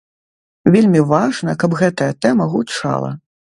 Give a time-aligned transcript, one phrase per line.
[0.75, 3.15] Вельмі важна, каб гэтая тэма гучала.